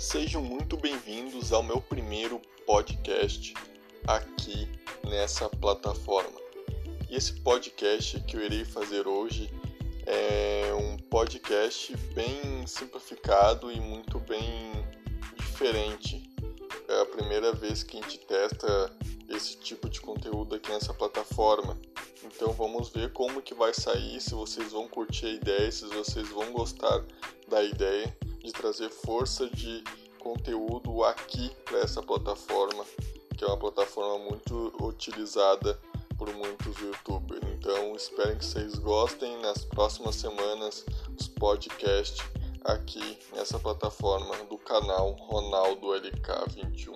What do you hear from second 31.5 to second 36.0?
para essa plataforma, que é uma plataforma muito utilizada